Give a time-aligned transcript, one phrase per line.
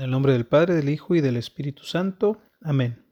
[0.00, 2.40] En el nombre del Padre, del Hijo y del Espíritu Santo.
[2.62, 3.04] Amén.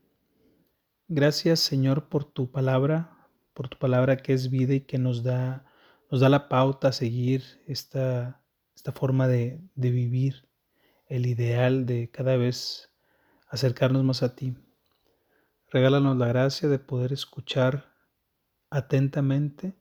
[1.06, 5.66] Gracias Señor por tu palabra, por tu palabra que es vida y que nos da,
[6.10, 8.42] nos da la pauta a seguir esta,
[8.74, 10.48] esta forma de, de vivir,
[11.08, 12.90] el ideal de cada vez
[13.48, 14.56] acercarnos más a ti.
[15.70, 17.92] Regálanos la gracia de poder escuchar
[18.70, 19.76] atentamente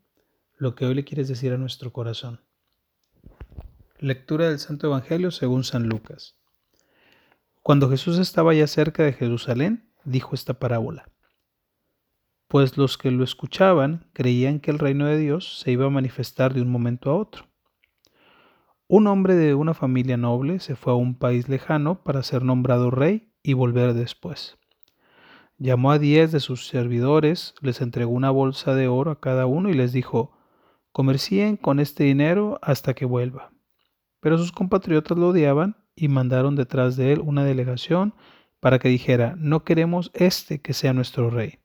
[0.57, 2.41] lo que hoy le quieres decir a nuestro corazón.
[3.97, 6.37] Lectura del Santo Evangelio según San Lucas.
[7.67, 11.11] Cuando Jesús estaba ya cerca de Jerusalén, dijo esta parábola.
[12.47, 16.53] Pues los que lo escuchaban creían que el reino de Dios se iba a manifestar
[16.53, 17.43] de un momento a otro.
[18.87, 22.89] Un hombre de una familia noble se fue a un país lejano para ser nombrado
[22.89, 24.57] rey y volver después.
[25.57, 29.67] Llamó a diez de sus servidores, les entregó una bolsa de oro a cada uno
[29.67, 30.37] y les dijo,
[30.93, 33.51] comercien con este dinero hasta que vuelva.
[34.21, 38.13] Pero sus compatriotas lo odiaban y mandaron detrás de él una delegación
[38.61, 41.59] para que dijera, no queremos este que sea nuestro rey.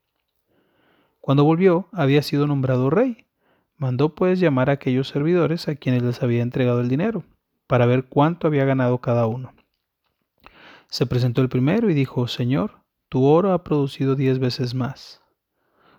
[1.20, 3.26] Cuando volvió, había sido nombrado rey.
[3.76, 7.24] Mandó pues llamar a aquellos servidores a quienes les había entregado el dinero,
[7.66, 9.52] para ver cuánto había ganado cada uno.
[10.88, 15.22] Se presentó el primero y dijo, Señor, tu oro ha producido diez veces más.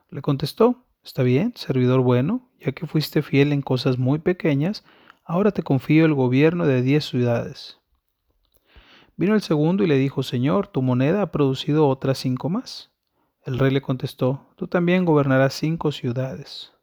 [0.09, 4.85] Le contestó, Está bien, servidor bueno, ya que fuiste fiel en cosas muy pequeñas,
[5.25, 7.82] ahora te confío el gobierno de diez ciudades.
[9.15, 12.91] Vino el segundo y le dijo, Señor, tu moneda ha producido otras cinco más.
[13.43, 16.73] El rey le contestó, Tú también gobernarás cinco ciudades.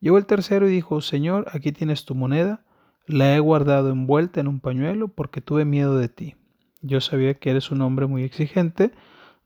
[0.00, 2.64] Llegó el tercero y dijo, Señor, aquí tienes tu moneda,
[3.06, 6.36] la he guardado envuelta en un pañuelo porque tuve miedo de ti.
[6.80, 8.92] Yo sabía que eres un hombre muy exigente,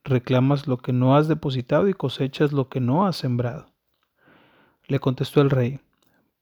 [0.04, 3.72] reclamas lo que no has depositado y cosechas lo que no has sembrado.
[4.86, 5.80] Le contestó el rey,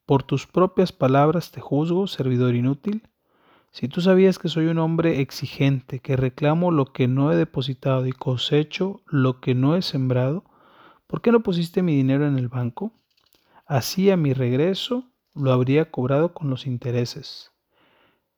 [0.06, 3.02] Por tus propias palabras te juzgo, servidor inútil.
[3.73, 8.05] Si tú sabías que soy un hombre exigente, que reclamo lo que no he depositado
[8.07, 10.45] y cosecho lo que no he sembrado,
[11.07, 12.93] ¿por qué no pusiste mi dinero en el banco?
[13.67, 15.05] Así a mi regreso
[15.35, 17.53] lo habría cobrado con los intereses.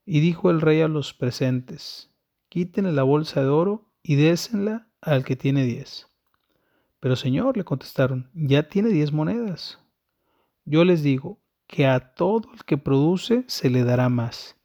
[0.05, 2.11] Y dijo el rey a los presentes,
[2.51, 6.09] quítenle la bolsa de oro y désenla al que tiene diez.
[7.01, 9.79] Pero señor, le contestaron, ya tiene diez monedas.
[10.67, 14.62] Yo les digo que a todo el que produce se le dará más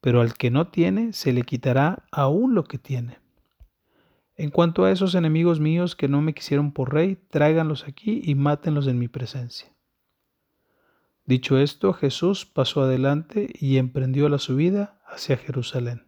[0.00, 3.18] pero al que no tiene se le quitará aún lo que tiene.
[4.36, 8.34] En cuanto a esos enemigos míos que no me quisieron por rey, tráiganlos aquí y
[8.34, 9.70] mátenlos en mi presencia.
[11.26, 16.06] Dicho esto, Jesús pasó adelante y emprendió la subida hacia Jerusalén.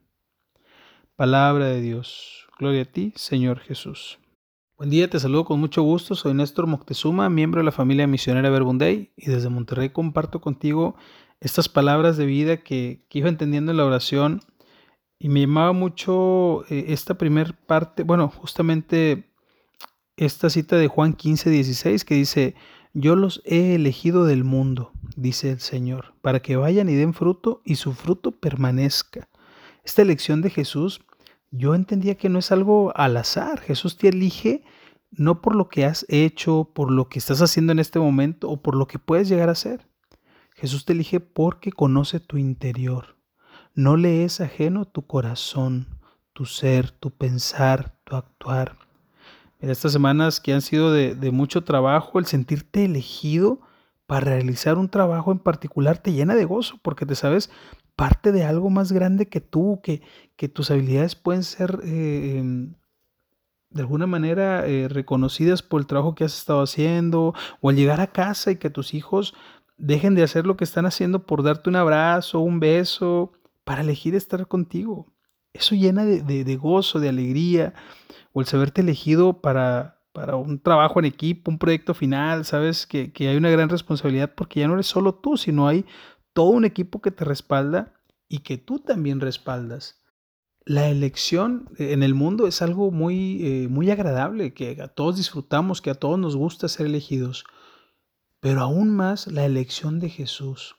[1.15, 2.49] Palabra de Dios.
[2.59, 4.19] Gloria a ti, Señor Jesús.
[4.79, 6.15] Buen día, te saludo con mucho gusto.
[6.15, 10.97] Soy Néstor Moctezuma, miembro de la familia misionera Verbunday, y desde Monterrey comparto contigo
[11.43, 14.43] estas palabras de vida que, iba entendiendo en la oración
[15.19, 19.29] y me llamaba mucho eh, esta primer parte, bueno, justamente
[20.17, 22.55] esta cita de Juan 15, 16 que dice,
[22.95, 27.61] yo los he elegido del mundo, dice el Señor, para que vayan y den fruto
[27.65, 29.29] y su fruto permanezca.
[29.85, 31.01] Esta elección de Jesús,
[31.51, 34.63] yo entendía que no es algo al azar, Jesús te elige
[35.11, 38.63] no por lo que has hecho, por lo que estás haciendo en este momento o
[38.63, 39.92] por lo que puedes llegar a ser.
[40.63, 43.17] Jesús te elige porque conoce tu interior.
[43.75, 45.89] No le es ajeno tu corazón,
[46.33, 48.79] tu ser, tu pensar, tu actuar.
[49.59, 53.61] En estas semanas que han sido de, mucho trabajo, el sentirte elegido
[54.07, 57.51] para realizar un trabajo en particular te llena de gozo porque te sabes
[57.97, 60.01] parte de algo más grande que tú, que,
[60.37, 62.75] que tus habilidades pueden ser eh, em,
[63.71, 68.01] de alguna manera eh, reconocidas por el trabajo que has estado haciendo o al llegar
[68.01, 69.35] a casa y que tus hijos
[69.83, 73.33] dejen de hacer lo que están haciendo por darte un abrazo, un beso,
[73.65, 75.13] para elegir estar contigo.
[75.53, 77.75] Eso llena de, gozo, de alegría,
[78.33, 83.13] o el saberte elegido para, para, un trabajo en equipo, un proyecto final, sabes que,
[83.13, 85.85] que hay una gran responsabilidad porque ya no eres solo tú, sino hay
[86.33, 87.93] todo un equipo que te respalda
[88.29, 90.01] y que tú también respaldas.
[90.65, 95.83] La elección en el mundo es algo muy, eh, muy agradable, que a todos disfrutamos,
[95.83, 97.45] que a todos nos gusta ser elegidos
[98.43, 100.75] pero aún más la elección de Jesús,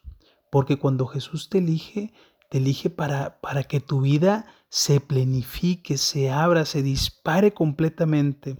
[0.51, 2.11] porque cuando Jesús te elige,
[2.49, 8.59] te elige para, para que tu vida se plenifique, se abra, se dispare completamente.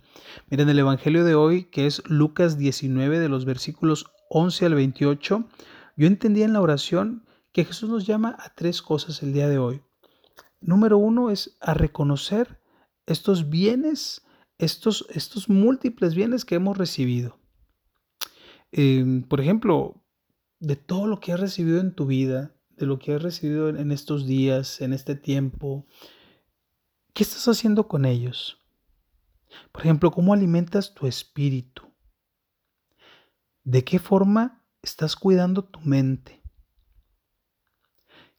[0.50, 5.50] Miren el Evangelio de hoy, que es Lucas 19 de los versículos 11 al 28,
[5.98, 9.58] yo entendía en la oración que Jesús nos llama a tres cosas el día de
[9.58, 9.82] hoy.
[10.62, 12.62] Número uno es a reconocer
[13.06, 14.26] estos bienes,
[14.60, 17.43] estos, estos múltiples bienes que hemos recibido.
[18.74, 20.04] Em, por ejemplo,
[20.60, 23.92] de todo lo que has recibido en tu vida, de lo que has recibido en
[23.92, 25.88] estos días, en este tiempo,
[27.14, 28.60] ¿Qué estás haciendo con ellos?
[29.72, 31.84] Por ejemplo, ¿cómo alimentas tu espíritu?
[33.64, 36.42] ¿De qué forma estás cuidando tu mente?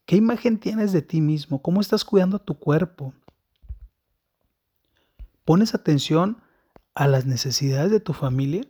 [0.06, 1.62] ¿Qué imagen tienes de ti mismo?
[1.62, 3.14] ¿Cómo estás cuidando tu cuerpo?
[5.44, 6.42] ¿Pones atención
[6.94, 8.66] a las necesidades de tu familia?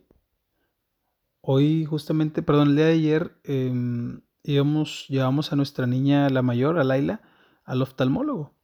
[1.46, 6.78] Hoy justamente, perdón, el día de ayer em, íbamos, llevamos a nuestra niña, la mayor,
[6.78, 7.20] a Laila,
[7.64, 8.54] al oftalmólogo,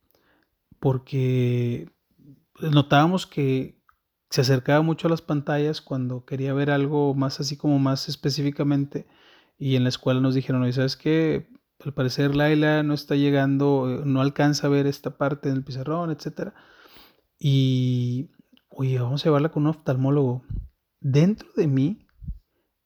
[0.78, 1.90] porque
[2.58, 3.82] notábamos que
[4.30, 9.06] se acercaba mucho a las pantallas cuando quería ver algo más así como más específicamente
[9.58, 11.50] y en la escuela nos dijeron, oye, ¿sabes qué?
[11.84, 16.54] Al parecer Laila no está llegando, no alcanza a ver esta parte del pizarrón, etc.
[17.38, 18.30] Y,
[18.70, 20.44] oye, vamos a llevarla con un oftalmólogo.
[20.98, 22.06] Dentro de mí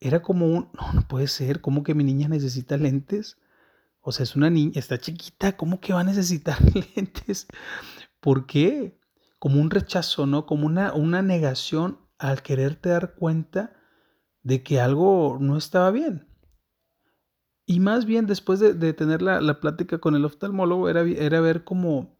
[0.04, 3.38] era como un, no, no puede ser, ¿cómo que mi niña necesita lentes?
[4.02, 6.58] O sea, es una niña, está chiquita, ¿cómo que va a necesitar
[6.94, 7.46] lentes?
[8.20, 9.00] ¿Por qué?
[9.38, 10.44] Como un rechazo, ¿no?
[10.44, 13.72] Como una, una negación al quererte dar cuenta
[14.42, 16.28] de que algo no estaba bien.
[17.64, 22.18] Y más bien después de, tener la, plática con el oftalmólogo era, era ver como,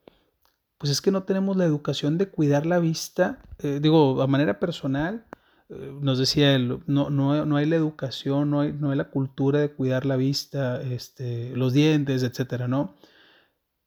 [0.78, 4.58] pues es que no tenemos la educación de cuidar la vista, eh, digo, a manera
[4.58, 5.26] personal,
[5.68, 9.60] nos decía él, no, no, no, hay la educación, no hay, no hay la cultura
[9.60, 12.94] de cuidar la vista, este, los dientes, etcétera, ¿no?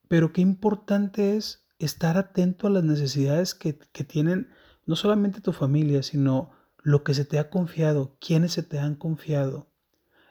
[0.08, 4.50] Pero qué importante es estar atento a las necesidades que, que tienen
[4.86, 6.52] no solamente tu familia, sino
[6.82, 9.68] lo que se te ha confiado, quiénes se te han confiado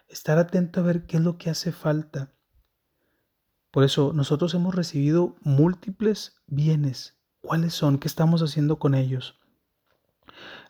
[0.09, 2.33] estar atento a ver qué es lo que hace falta.
[3.71, 7.19] Por eso nosotros hemos recibido múltiples bienes.
[7.41, 7.99] ¿Cuáles son?
[7.99, 9.39] ¿Qué estamos haciendo con ellos?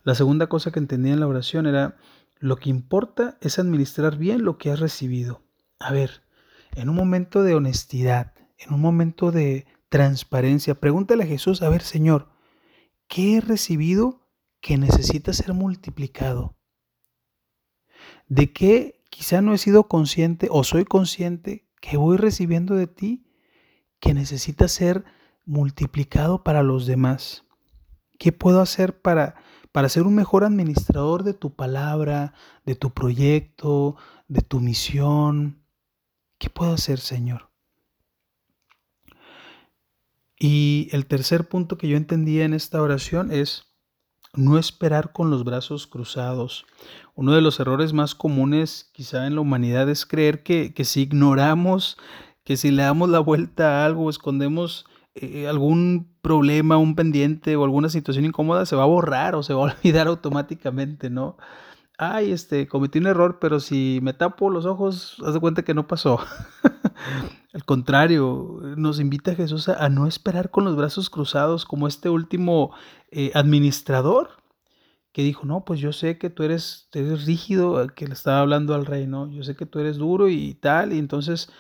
[0.07, 1.97] La segunda cosa que entendía en la oración era,
[2.39, 5.43] lo que importa es administrar bien lo que has recibido.
[5.81, 6.23] A ver,
[6.77, 11.83] en un momento de honestidad, en un momento de transparencia, pregúntale a Jesús, a ver,
[11.83, 12.31] Señor,
[13.09, 14.29] ¿qué he recibido
[14.61, 16.57] que necesita ser multiplicado?
[18.29, 23.25] ¿De qué Quizá no he sido consciente o soy consciente que voy recibiendo de ti
[23.99, 25.05] que necesita ser
[25.47, 27.47] multiplicado para los demás.
[28.19, 29.37] ¿Qué puedo hacer para,
[29.77, 32.33] para ser un mejor administrador de tu palabra,
[32.65, 33.97] de tu proyecto,
[34.27, 35.67] de tu misión?
[36.39, 37.51] ¿Qué puedo hacer, Señor?
[40.39, 43.65] Y el tercer punto que yo entendía en esta oración es
[44.33, 46.65] no esperar con los brazos cruzados.
[47.15, 51.99] Uno de los errores más comunes quizá en la humanidad es creer que, si ignoramos,
[52.45, 57.65] que si le damos la vuelta a algo, escondemos eh, algún problema, un pendiente o
[57.65, 61.37] alguna situación incómoda, se va a borrar o se va a olvidar automáticamente, ¿no?
[61.99, 65.73] Ay, este, cometí un error, pero si me tapo los ojos, haz de cuenta que
[65.73, 66.21] no pasó.
[67.55, 72.73] Al contrario, nos invita Jesús a, no esperar con los brazos cruzados como este último
[73.11, 74.31] eh, administrador
[75.13, 78.75] que dijo, no, pues yo sé que tú eres, eres rígido, que le estaba hablando
[78.75, 79.31] al rey, ¿no?
[79.31, 81.51] Yo sé que tú eres duro y tal, y entonces,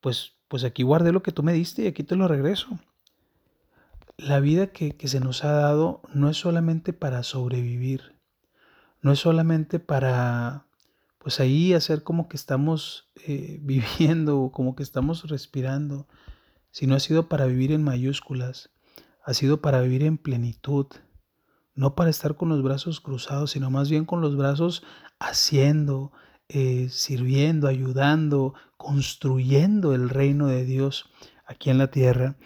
[0.00, 2.78] pues, pues aquí guardé lo que tú me diste y aquí te lo regreso.
[4.22, 8.16] La vida que, que se nos ha dado no es solamente para sobrevivir,
[9.00, 10.66] no es solamente para,
[11.18, 16.06] pues ahí hacer como que estamos eh, viviendo, como que estamos respirando,
[16.70, 18.70] sino ha sido para vivir en mayúsculas,
[19.24, 20.86] ha sido para vivir en plenitud,
[21.74, 24.82] no para estar con los brazos cruzados, sino más bien con los brazos
[25.18, 26.12] haciendo,
[26.48, 31.10] eh, sirviendo, ayudando, construyendo el reino de Dios
[31.46, 32.36] aquí en la tierra.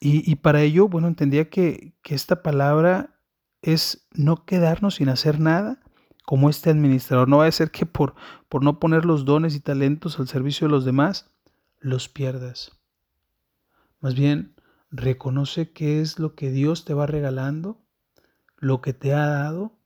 [0.00, 3.18] Y, para ello, bueno, entendía que, que esta palabra
[3.62, 5.80] es no quedarnos sin hacer nada,
[6.24, 7.28] como este administrador.
[7.28, 8.14] No va a ser que por,
[8.48, 11.32] por no poner los dones y talentos al servicio de los demás,
[11.80, 12.78] los pierdas.
[14.00, 14.54] Más bien,
[14.90, 17.82] reconoce qué es lo que Dios te va regalando
[18.58, 19.78] lo que te ha dado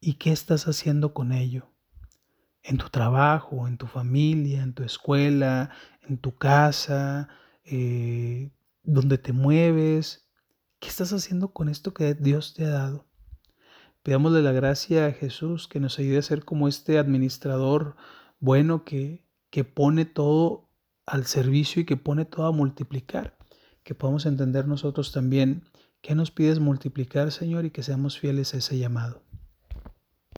[0.00, 1.70] y qué estás haciendo con ello.
[2.62, 5.70] En tu trabajo, en tu familia, en tu escuela,
[6.02, 7.28] en tu casa,
[7.64, 8.50] eh,
[8.84, 10.28] donde te mueves.
[10.78, 13.06] ¿Qué estás haciendo con esto que Dios te ha dado?
[14.02, 17.96] Pidámosle la gracia a Jesús que nos ayude a ser como este administrador
[18.38, 20.68] bueno que, que pone todo
[21.06, 23.36] al servicio y que pone todo a multiplicar.
[23.82, 25.64] Que podamos entender nosotros también
[26.04, 29.23] ¿Qué nos pides multiplicar, Señor, y que seamos fieles a ese llamado?